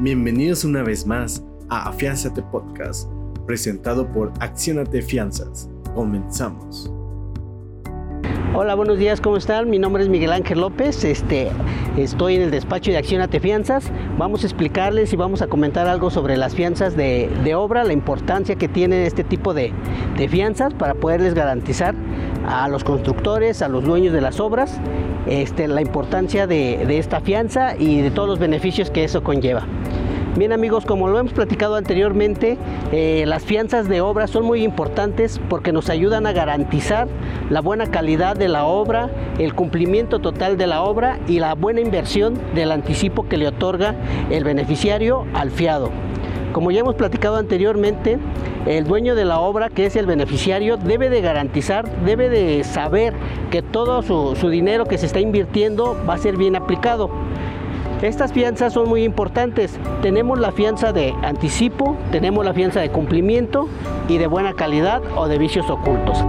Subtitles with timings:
[0.00, 3.10] Bienvenidos una vez más a Afianzate Podcast,
[3.48, 5.68] presentado por Accionate Fianzas.
[5.92, 6.88] Comenzamos.
[8.54, 9.68] Hola, buenos días, ¿cómo están?
[9.68, 11.48] Mi nombre es Miguel Ángel López, este,
[11.96, 13.90] estoy en el despacho de Accionate Fianzas.
[14.16, 18.54] Vamos a explicarles y vamos a comentar algo sobre las fianzas de, obra, la importancia
[18.54, 19.72] que tienen este tipo de,
[20.28, 21.96] fianzas para poderles garantizar
[22.48, 24.80] a los constructores, a los dueños de las obras,
[25.26, 29.64] este, la importancia de, esta fianza y de todos los beneficios que eso conlleva.
[30.36, 32.56] Bien amigos, como lo hemos platicado anteriormente,
[32.92, 37.08] eh, las fianzas de obra son muy importantes porque nos ayudan a garantizar
[37.50, 41.80] la buena calidad de la obra, el cumplimiento total de la obra y la buena
[41.80, 43.94] inversión del anticipo que le otorga
[44.30, 45.90] el beneficiario al fiado.
[46.52, 48.18] Como ya hemos platicado anteriormente,
[48.68, 53.14] el dueño de la obra, que es el beneficiario, debe de garantizar, debe de saber
[53.50, 57.10] que todo su, su dinero que se está invirtiendo va a ser bien aplicado.
[58.02, 59.78] Estas fianzas son muy importantes.
[60.02, 63.68] Tenemos la fianza de anticipo, tenemos la fianza de cumplimiento
[64.06, 66.22] y de buena calidad o de vicios ocultos.